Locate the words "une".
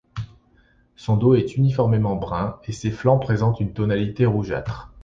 3.59-3.71